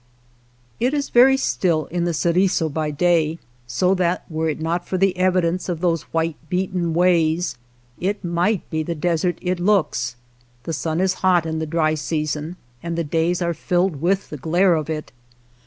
It 0.79 0.95
is 0.95 1.09
very 1.11 1.37
still 1.37 1.85
in 1.85 2.05
the 2.05 2.13
Ceriso 2.15 2.69
by 2.69 2.89
day, 2.89 3.37
so 3.67 3.93
that 3.93 4.25
were 4.31 4.49
it 4.49 4.59
not 4.59 4.87
for 4.87 4.97
the 4.97 5.15
evidence 5.15 5.69
of 5.69 5.79
those 5.79 6.09
white 6.11 6.37
beaten 6.49 6.95
ways, 6.95 7.55
it 7.99 8.23
might 8.23 8.67
be 8.71 8.81
the 8.81 8.95
desert 8.95 9.37
it 9.43 9.59
looks. 9.59 10.15
The 10.63 10.73
sun 10.73 11.01
is 11.01 11.13
hot 11.21 11.45
in 11.45 11.59
the 11.59 11.67
dry 11.67 11.93
season, 11.93 12.55
and 12.81 12.97
the 12.97 13.03
days 13.03 13.43
are 13.43 13.53
filled 13.53 14.01
with 14.01 14.31
the 14.31 14.37
glare 14.37 14.73
of 14.73 14.89
it. 14.89 15.11